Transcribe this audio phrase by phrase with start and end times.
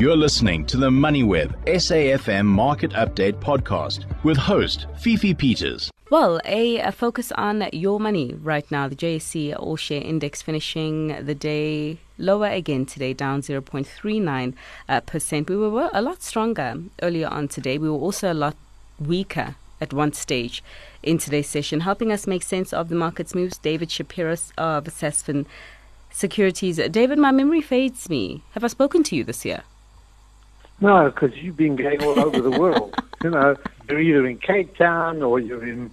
[0.00, 5.90] You're listening to the MoneyWeb SAFM Market Update podcast with host Fifi Peters.
[6.08, 8.88] Well, a, a, focus on your money right now.
[8.88, 14.54] The JSE All Share Index finishing the day lower again today, down 0.39
[14.88, 15.50] uh, percent.
[15.50, 17.76] We were a lot stronger earlier on today.
[17.76, 18.56] We were also a lot
[18.98, 20.64] weaker at one stage
[21.02, 21.80] in today's session.
[21.80, 25.44] Helping us make sense of the market's moves, David Shapiro of Sasfin
[26.10, 26.78] Securities.
[26.90, 28.42] David, my memory fades me.
[28.52, 29.62] Have I spoken to you this year?
[30.80, 32.94] No, because you've been going all over the world.
[33.22, 33.56] you know,
[33.88, 35.90] you're either in Cape Town or you're in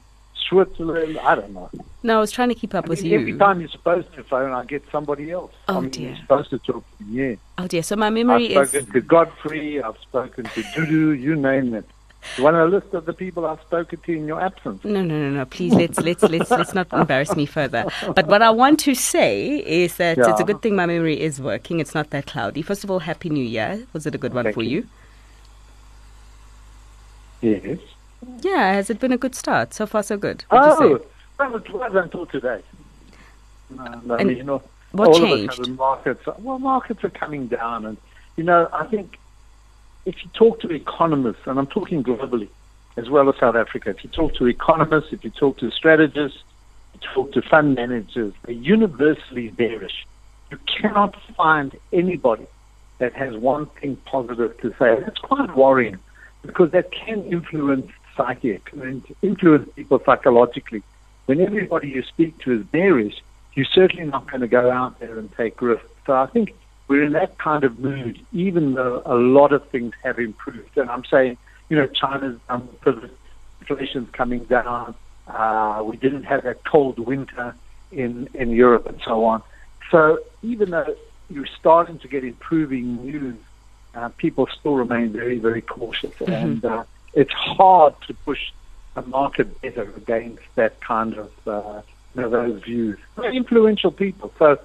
[0.47, 1.17] Switzerland.
[1.19, 1.69] I don't know.
[2.03, 3.19] No, I was trying to keep up I with mean, you.
[3.19, 5.51] Every time you're supposed to phone, I get somebody else.
[5.67, 6.09] Oh, I mean, dear.
[6.09, 7.29] You're supposed to talk to me.
[7.29, 7.35] Yeah.
[7.57, 7.83] Oh dear.
[7.83, 8.69] So my memory I've is.
[8.69, 9.81] spoken to Godfrey.
[9.81, 11.19] I've spoken to Dudu.
[11.19, 11.85] You name it.
[12.35, 14.83] You want a list of the people I've spoken to in your absence?
[14.83, 15.45] No, no, no, no.
[15.45, 17.85] Please, let's let's let's let's not embarrass me further.
[18.15, 21.39] But what I want to say is that it's a good thing my memory is
[21.41, 21.79] working.
[21.79, 22.61] It's not that cloudy.
[22.61, 23.85] First of all, Happy New Year.
[23.93, 24.87] Was it a good one Thank for you.
[27.41, 27.61] you?
[27.63, 27.79] Yes.
[28.41, 28.73] Yeah.
[28.73, 29.73] Has it been a good start?
[29.73, 30.43] So far, so good.
[30.51, 31.05] Would you Oh, say?
[31.39, 32.61] well, it was until today.
[33.69, 35.53] No, no, And you know, what all changed?
[35.53, 37.97] Of a sudden markets, well, markets are coming down, and
[38.37, 39.19] you know, I think
[40.07, 42.47] if you talk to economists, and I'm talking globally
[42.95, 46.39] as well as South Africa, if you talk to economists, if you talk to strategists,
[46.93, 50.07] if you talk to fund managers, they're universally bearish.
[50.49, 52.47] You cannot find anybody
[52.99, 54.97] that has one thing positive to say.
[55.01, 55.99] That's quite worrying
[56.41, 60.83] because that can influence psyche, it can influence people psychologically.
[61.25, 63.21] When everybody you speak to is bearish,
[63.55, 65.89] you're certainly not going to go out there and take risks.
[66.05, 66.55] So I think
[66.87, 70.77] we're in that kind of mood, even though a lot of things have improved.
[70.77, 71.37] And I'm saying,
[71.69, 72.69] you know, China's um,
[73.59, 74.95] inflation's coming down.
[75.27, 77.53] Uh, we didn't have that cold winter
[77.91, 79.43] in in Europe and so on.
[79.91, 80.95] So even though
[81.29, 83.35] you're starting to get improving news,
[83.95, 88.51] uh, people still remain very, very cautious, and uh, it's hard to push
[88.95, 91.81] a market better against that kind of uh,
[92.15, 92.97] you know, those views.
[93.17, 94.31] They're influential people.
[94.39, 94.57] So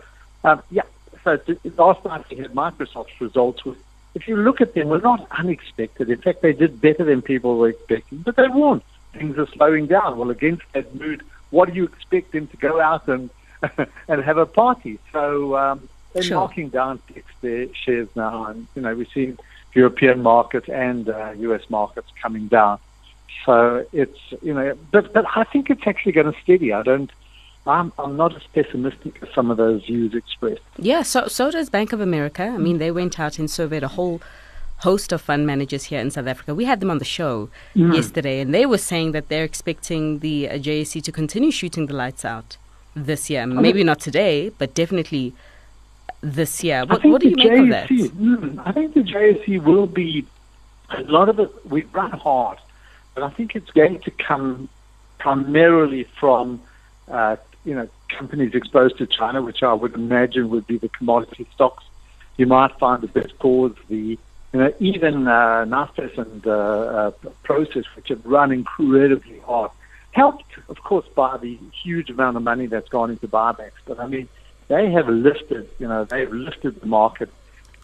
[0.44, 0.82] um, yeah.
[1.24, 1.38] So
[1.76, 3.64] last night we had Microsoft's results.
[3.64, 3.78] With,
[4.14, 6.10] if you look at them, were not unexpected.
[6.10, 8.18] In fact, they did better than people were expecting.
[8.18, 8.82] But they weren't.
[9.14, 10.18] things are slowing down.
[10.18, 13.30] Well, against that mood, what do you expect them to go out and
[14.08, 14.98] and have a party?
[15.12, 16.36] So um, they're Sure.
[16.38, 17.00] knocking down
[17.40, 19.38] their shares now, and you know we're seeing
[19.74, 21.62] European markets and uh, U.S.
[21.70, 22.78] markets coming down.
[23.46, 26.72] So it's you know, but but I think it's actually going to steady.
[26.72, 27.10] I don't.
[27.66, 30.62] I'm I'm not as pessimistic as some of those views expressed.
[30.78, 32.44] Yeah, so so does Bank of America.
[32.44, 34.20] I mean, they went out and surveyed a whole
[34.78, 36.54] host of fund managers here in South Africa.
[36.56, 40.50] We had them on the show yesterday, and they were saying that they're expecting the
[40.50, 42.56] uh, JSE to continue shooting the lights out
[42.94, 43.46] this year.
[43.46, 45.32] Maybe not today, but definitely
[46.20, 46.80] this year.
[46.80, 47.88] I What, what do you the make of that?
[47.88, 50.26] Mm, I think the JSE will be
[50.90, 51.50] a lot of it.
[51.64, 52.58] We run hard,
[53.14, 54.68] but I think it's going to come
[55.18, 56.60] primarily from
[57.08, 61.46] uh, you know companies exposed to China, which I would imagine would be the commodity
[61.54, 61.84] stocks.
[62.36, 64.18] You might find the best cause the
[64.52, 65.64] you know even uh,
[66.16, 67.10] and uh, uh,
[67.44, 69.70] Prosus, which have run incredibly hard,
[70.12, 73.80] helped of course by the huge amount of money that's gone into buybacks.
[73.86, 74.28] But I mean
[74.68, 77.28] they have lifted, you know, they've lifted the market.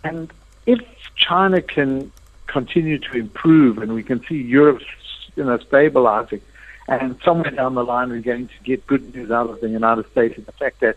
[0.04, 0.32] And
[0.66, 0.80] if
[1.16, 2.10] China can
[2.46, 4.80] continue to improve and we can see Europe,
[5.36, 6.40] you know, stabilizing,
[6.88, 10.10] and somewhere down the line we're going to get good news out of the United
[10.10, 10.96] States and the fact that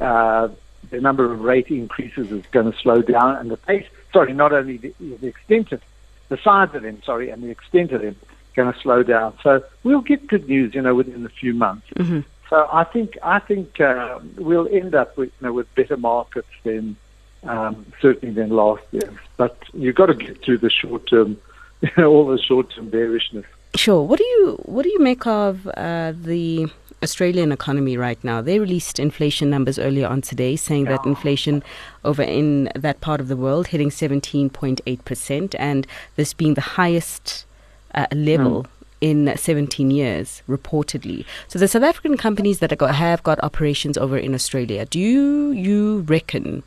[0.00, 0.48] uh,
[0.90, 4.52] the number of rate increases is going to slow down and the pace, sorry, not
[4.52, 5.80] only the, the extent of,
[6.28, 8.16] the size of them, sorry, and the extent of them
[8.54, 9.36] going to slow down.
[9.42, 11.86] So we'll get good news, you know, within a few months.
[11.96, 12.20] Mm-hmm.
[12.48, 16.48] So I think I think uh, we'll end up with you know with better markets
[16.64, 16.96] than
[17.44, 19.12] um, certainly than last year.
[19.36, 21.38] But you've got to get through the short term,
[21.80, 23.46] you know, all the short term bearishness.
[23.74, 24.02] Sure.
[24.02, 26.66] What do you what do you make of uh, the
[27.02, 28.42] Australian economy right now?
[28.42, 31.62] They released inflation numbers earlier on today, saying that inflation
[32.04, 35.86] over in that part of the world hitting seventeen point eight percent, and
[36.16, 37.46] this being the highest
[37.94, 38.66] uh, level.
[39.00, 41.24] In 17 years, reportedly.
[41.48, 45.00] So the South African companies that are go- have got operations over in Australia, do
[45.00, 46.62] you, you reckon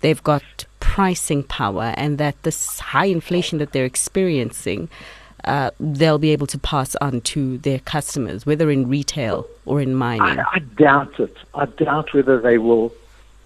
[0.00, 4.88] they've got pricing power and that this high inflation that they're experiencing,
[5.44, 9.94] uh, they'll be able to pass on to their customers, whether in retail or in
[9.94, 10.40] mining.
[10.40, 11.36] I, I doubt it.
[11.54, 12.92] I doubt whether they will.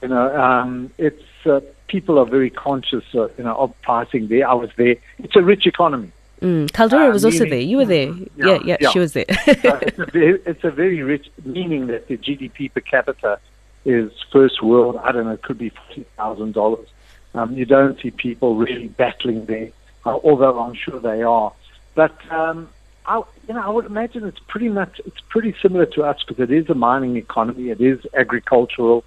[0.03, 4.49] You know, um, it's uh, people are very conscious, uh, you know, of pricing there.
[4.49, 4.97] I was there.
[5.19, 6.13] It's a rich economy.
[6.41, 6.73] Mm.
[6.73, 7.61] Caldera uh, was also meaning- there.
[7.61, 8.09] You were there.
[8.13, 8.91] Yeah, Yeah, yeah, yeah.
[8.91, 9.27] she was there.
[9.45, 13.39] So it's, a very, it's a very rich, meaning that the GDP per capita
[13.85, 14.97] is first world.
[15.03, 16.89] I don't know, it could be forty thousand dollars.
[17.35, 19.71] Um, you don't see people really battling there,
[20.07, 21.53] uh, although I'm sure they are.
[21.95, 22.69] But um,
[23.07, 26.43] I, you know, I would imagine it's pretty much it's pretty similar to us because
[26.43, 29.05] it is a mining economy, it is agricultural.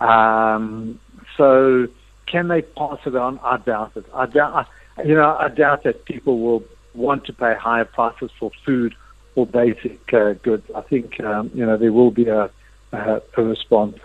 [0.00, 0.98] Um,
[1.36, 1.86] so,
[2.26, 3.38] can they pass it on?
[3.42, 4.06] I doubt it.
[4.14, 4.66] I doubt,
[5.04, 6.64] you know, I doubt that people will
[6.94, 8.94] want to pay higher prices for food
[9.34, 10.64] or basic uh, goods.
[10.74, 12.50] I think um, you know there will be a,
[12.92, 13.98] a, a response.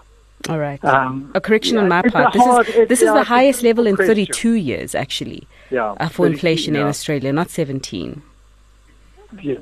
[0.50, 0.84] All right.
[0.86, 2.34] Um, a correction yeah, on my part.
[2.34, 4.16] This hard, is this is the highest level in question.
[4.16, 6.82] 32 years, actually, yeah, uh, for inflation yeah.
[6.82, 8.22] in Australia, not 17.
[9.42, 9.56] Yeah.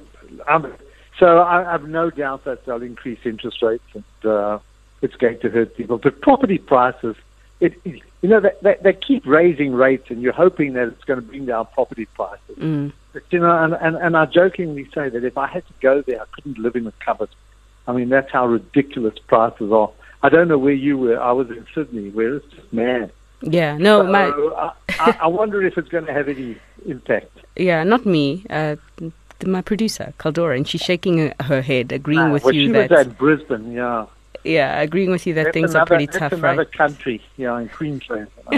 [0.47, 0.73] Um,
[1.19, 4.59] so I, I, have no doubt that they'll increase interest rates, and uh,
[5.01, 5.97] it's going to hurt people.
[5.97, 7.15] But property prices,
[7.59, 11.03] it, it you know, they, they, they, keep raising rates, and you're hoping that it's
[11.03, 12.57] going to bring down property prices.
[12.57, 12.91] Mm.
[13.13, 16.01] But, you know, and, and, and I jokingly say that if I had to go
[16.01, 17.29] there, I couldn't live in a cupboard.
[17.87, 19.91] I mean, that's how ridiculous prices are.
[20.25, 21.21] I don't know where you were.
[21.21, 23.11] I was in Sydney, where it's just mad.
[23.43, 24.73] Yeah, no, so my.
[24.99, 26.57] I, I, wonder if it's going to have any
[26.87, 27.29] impact.
[27.55, 28.43] Yeah, not me.
[28.49, 28.77] Uh,
[29.45, 32.89] my producer, Caldora, and she's shaking her head, agreeing ah, with well, you she that.
[32.89, 34.07] was at Brisbane, yeah.
[34.43, 36.71] Yeah, agreeing with you that that's things another, are pretty tough, another right?
[36.71, 38.27] country, yeah, in Queensland.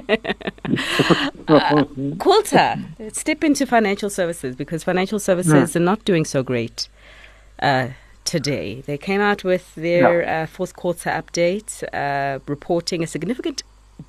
[1.49, 1.83] uh,
[2.17, 6.87] Quilter, step into financial services because financial services are not doing so great
[7.61, 7.89] uh,
[8.27, 8.81] today.
[8.81, 10.27] They came out with their no.
[10.31, 13.63] uh, fourth quarter update, uh, reporting a significant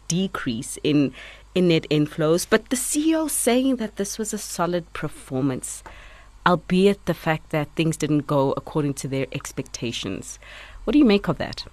[0.09, 1.13] decrease in
[1.55, 5.83] in net inflows, but the CEO saying that this was a solid performance,
[6.47, 10.39] albeit the fact that things didn't go according to their expectations.
[10.85, 11.65] What do you make of that?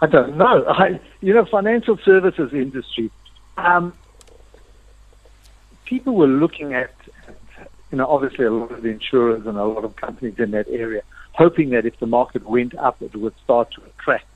[0.00, 0.64] I don't know.
[0.68, 3.10] I, you know, financial services industry.
[3.56, 3.92] Um,
[5.84, 6.94] people were looking at,
[7.90, 10.68] you know, obviously a lot of the insurers and a lot of companies in that
[10.68, 11.02] area,
[11.38, 14.26] hoping that if the market went up, it would start to attract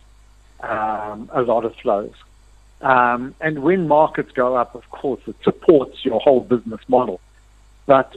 [0.61, 2.15] um, a lot of flows.
[2.81, 7.21] Um, and when markets go up, of course, it supports your whole business model.
[7.87, 8.17] But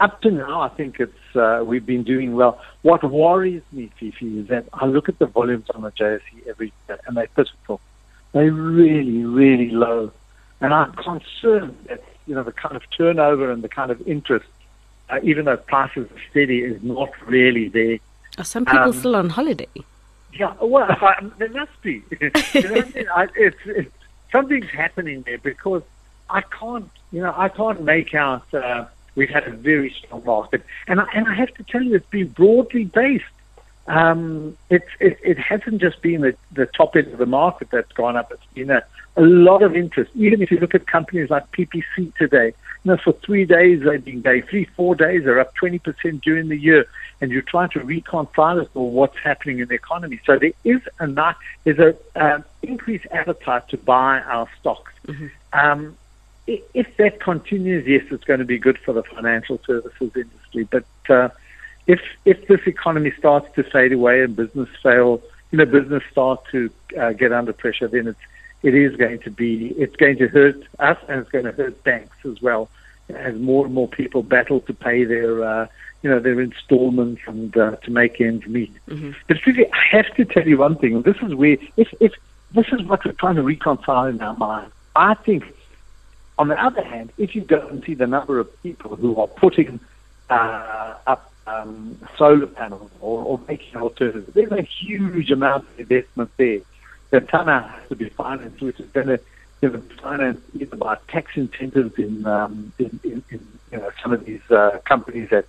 [0.00, 2.60] up to now, I think it's uh, we've been doing well.
[2.82, 6.72] What worries me, Fifi, is that I look at the volumes on the JSE every
[6.88, 7.80] day, and they're pitiful.
[8.32, 10.10] They're really, really low,
[10.60, 14.48] and I'm concerned that you know the kind of turnover and the kind of interest,
[15.12, 17.98] uh, even though prices are steady, is not really there.
[18.38, 19.68] Are some people um, still on holiday?
[20.32, 22.02] Yeah, well, I, there must be.
[22.20, 22.30] you
[22.64, 23.94] know I, it's, it's,
[24.30, 25.82] something's happening there because
[26.30, 28.52] I can't, you know, I can't make out.
[28.54, 31.94] Uh, we've had a very strong market, and I, and I have to tell you,
[31.94, 33.24] it's been broadly based.
[33.86, 37.92] Um, it's it, it hasn't just been the, the top end of the market that's
[37.92, 38.32] gone up.
[38.32, 38.82] It's been a,
[39.16, 40.10] a lot of interest.
[40.14, 42.54] Even if you look at companies like PPC today,
[42.90, 46.56] know, for three days they've been going, three, four days, they're up 20% during the
[46.56, 46.86] year,
[47.20, 50.20] and you're trying to reconcile it with what's happening in the economy.
[50.26, 54.92] So there is a not, there's a um, increased appetite to buy our stocks.
[55.06, 55.26] Mm-hmm.
[55.52, 55.96] Um,
[56.46, 60.64] if that continues, yes, it's going to be good for the financial services industry.
[60.64, 61.28] But uh,
[61.86, 66.40] if if this economy starts to fade away and business fail, you know, business start
[66.50, 68.18] to uh, get under pressure, then it's
[68.62, 71.82] it is going to be it's going to hurt us and it's going to hurt
[71.84, 72.68] banks as well
[73.08, 75.66] as more and more people battle to pay their uh,
[76.02, 78.74] you know their installments and uh, to make ends meet.
[78.88, 79.12] Mm-hmm.
[79.28, 81.02] But really, I have to tell you one thing.
[81.02, 82.12] This is where if if
[82.52, 84.70] this is what we're trying to reconcile in our mind.
[84.94, 85.44] I think,
[86.38, 89.26] on the other hand, if you go and see the number of people who are
[89.26, 89.80] putting
[90.28, 96.30] uh, up um, solar panels or, or making alternatives, there's a huge amount of investment
[96.36, 96.60] there
[97.12, 99.20] the Tana has to be financed, which is going to
[99.60, 104.12] you know, finance either by tax incentives in, um, in, in, in you know, some
[104.12, 105.46] of these uh, companies that,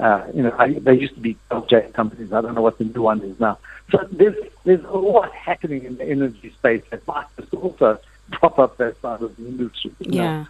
[0.00, 2.32] uh, you know, I, they used to be LJ companies.
[2.32, 3.58] I don't know what the new one is now.
[3.90, 7.98] So there's there's a lot happening in the energy space that might just also
[8.32, 9.92] prop up that side of the industry.
[10.00, 10.44] You yeah.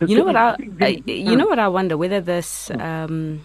[0.00, 0.06] Know?
[0.06, 3.44] You know what I, I, you know what I wonder whether this um,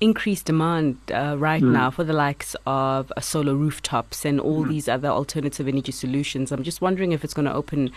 [0.00, 1.72] increased demand uh, right mm.
[1.72, 4.68] now for the likes of uh, solar rooftops and all mm.
[4.68, 6.52] these other alternative energy solutions.
[6.52, 7.90] I'm just wondering if it's going to open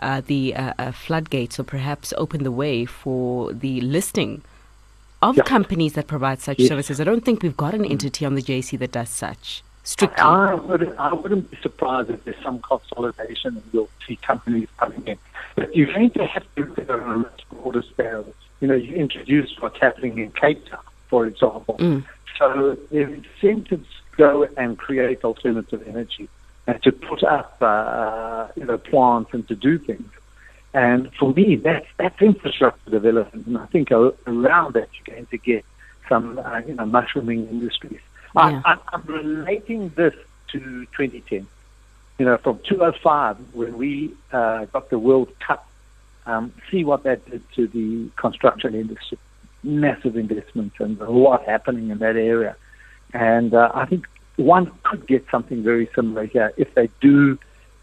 [0.00, 4.42] uh, the uh, uh, floodgates or perhaps open the way for the listing
[5.22, 5.44] of yeah.
[5.44, 6.68] companies that provide such yes.
[6.68, 7.00] services.
[7.00, 7.92] I don't think we've got an hmm.
[7.92, 9.62] entity on the JSE that does such.
[9.82, 10.20] Strictly.
[10.20, 15.02] I, would, I wouldn't be surprised if there's some consolidation and you'll see companies coming
[15.06, 15.16] in.
[15.54, 18.26] But you're going to have to look at it on a much broader scale.
[18.60, 21.76] You know, you introduced what's happening in Cape Town for example.
[21.78, 22.04] Mm.
[22.38, 26.28] So there's incentives to go and create alternative energy
[26.66, 30.10] and to put up, uh, you know, plants and to do things.
[30.74, 33.46] And for me, that's, that's infrastructure development.
[33.46, 35.64] And I think around that, you're going to get
[36.08, 38.00] some, uh, you know, mushrooming industries.
[38.34, 38.60] Yeah.
[38.64, 40.14] I, I'm relating this
[40.48, 41.46] to 2010.
[42.18, 45.66] You know, from 2005, when we uh, got the World Cup
[46.26, 49.18] Um, see what that did to the construction industry.
[49.66, 52.56] Massive investments and a lot happening in that area.
[53.12, 54.06] And uh, I think
[54.36, 57.38] one could get something very similar here if they do,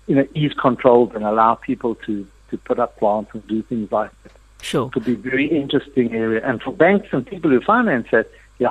[0.08, 3.92] you know, ease controls and allow people to, to put up plants and do things
[3.92, 4.32] like that.
[4.62, 4.88] Sure.
[4.88, 6.42] It could be a very interesting area.
[6.48, 8.70] And for banks and people who finance it, yeah.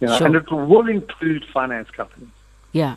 [0.00, 0.26] You know, Sure.
[0.26, 2.28] And it will include finance companies.
[2.72, 2.96] Yeah.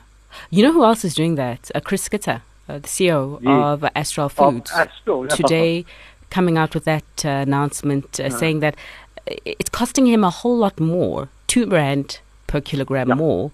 [0.50, 1.72] You know who else is doing that?
[1.76, 3.72] Uh, Chris Skitter, uh, the CEO Yeah.
[3.74, 4.72] of Astral Of Foods.
[4.72, 5.36] Astral, yeah.
[5.36, 5.86] Today,
[6.32, 8.76] coming out with that uh, announcement uh, saying that
[9.26, 13.16] it's costing him a whole lot more, two rand per kilogram Yeah.
[13.16, 13.52] more,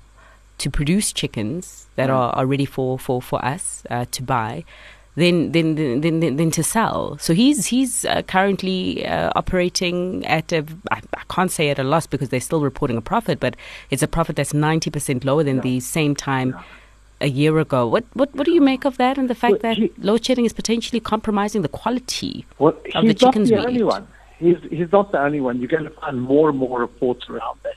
[0.59, 2.15] to produce chickens that Yeah.
[2.15, 4.63] are, are ready for, for, for us uh, to buy.
[5.15, 7.17] Than, than, than, than, than to sell.
[7.19, 11.83] So he's he's uh, currently uh, operating at a I, I can't say at a
[11.83, 13.57] loss because they're still reporting a profit, but
[13.89, 16.55] it's a profit that's ninety percent lower than the same time
[17.19, 17.85] a year ago.
[17.85, 20.23] What what what do you make of that and the fact Well, that he- load
[20.23, 22.45] shedding is potentially compromising the quality?
[22.57, 23.83] Well, of the he's not chickens the we only eat.
[23.83, 24.07] one.
[24.39, 25.59] He's, he's not the only one.
[25.59, 27.75] You're going to find more and more reports around that.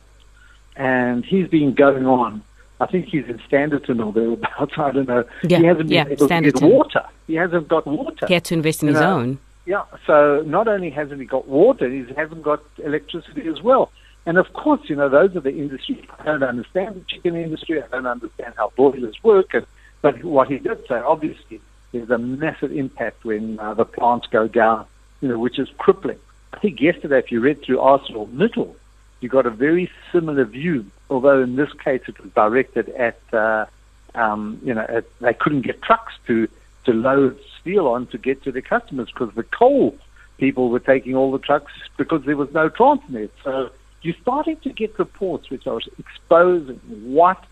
[0.76, 2.42] And he's been going on.
[2.80, 4.72] I think he's in Standerton or thereabouts.
[4.78, 5.24] I don't know.
[5.42, 6.70] Yeah, he hasn't been yeah, able to get Standerton.
[6.70, 7.04] water.
[7.26, 8.26] He hasn't got water.
[8.26, 9.38] He had to invest in You his know, own.
[9.66, 13.92] Yeah, so not only hasn't he got water, he hasn't got electricity as well.
[14.26, 16.04] And of course, you know, those are the industries.
[16.18, 17.82] I don't understand the chicken industry.
[17.82, 19.54] I don't understand how boilers work.
[19.54, 19.66] And,
[20.00, 21.60] but what he did say, obviously,
[21.92, 24.86] there's a massive impact when uh, the plants go down,
[25.20, 26.18] you know, which is crippling.
[26.52, 28.74] I think yesterday, if you read through ArcelorMittal,
[29.20, 33.66] you got a very similar view, although in this case it was directed at, uh,
[34.14, 36.48] um, you know, at, they couldn't get trucks to,
[36.84, 39.96] to load steel on to get to their customers because the coal
[40.38, 43.30] people were taking all the trucks because there was no Transnet.
[43.44, 43.70] So
[44.02, 47.42] you're starting to get reports which are exposing what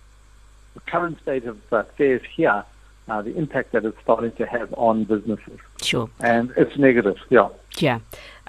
[0.75, 2.65] the current state of affairs here,
[3.09, 5.61] uh, the impact that it's starting to have on businesses.
[5.81, 6.11] Sure.
[6.19, 7.49] And it's negative, yeah.
[7.79, 8.01] Yeah.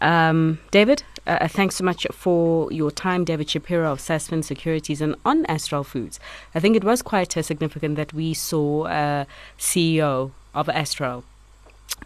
[0.01, 5.15] Um, David, uh, thanks so much for your time, David Shapiro of Sasfin Securities and
[5.23, 6.19] on Astral Foods.
[6.55, 9.25] I think it was quite uh, significant that we saw uh,
[9.59, 11.23] CEO of Astral,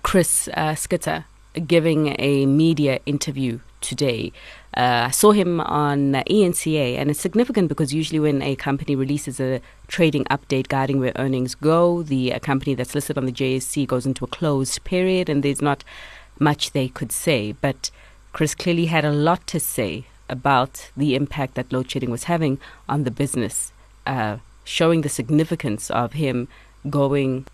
[0.03, 1.25] Chris uh, Skitter,
[1.65, 4.33] giving a media interview today.
[4.75, 8.95] Uh, I saw him on uh, ENCA, and it's significant because usually when a company
[8.95, 13.31] releases a trading update guiding where earnings go, the uh, company that's listed on the
[13.31, 15.85] JSE goes into a closed period, and there's not
[16.39, 17.53] much they could say.
[17.53, 17.91] But
[18.33, 22.59] Chris clearly had a lot to say about the impact that load shedding was having
[22.89, 23.71] on the business,
[24.05, 26.47] uh, showing the significance of him
[26.89, 27.45] going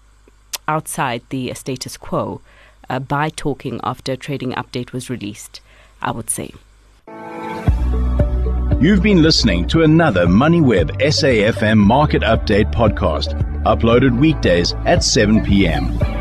[0.67, 2.41] outside the status quo
[2.89, 5.61] uh, by talking after a trading update was released,
[6.01, 6.51] I would say.
[8.81, 16.20] You've been listening to another MoneyWeb SAFM Market Update podcast, uploaded weekdays at 7 p.m.